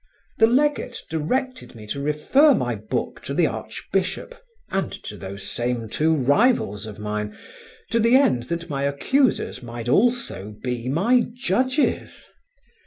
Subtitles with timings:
[0.39, 4.33] The legate directed me to refer my book to the archbishop
[4.71, 7.37] and to those same two rivals of mine,
[7.91, 12.25] to the end that my accusers might also be my judges.